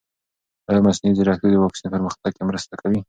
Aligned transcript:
ایا 0.69 0.81
مصنوعي 0.87 1.13
ځیرکتیا 1.17 1.49
د 1.51 1.55
واکسین 1.65 1.87
پرمختګ 1.95 2.29
کې 2.35 2.43
مرسته 2.49 2.73
کوي؟ 2.81 2.97